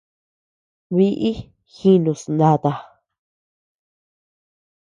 [0.95, 1.31] Biʼi
[1.75, 2.71] jínus nata.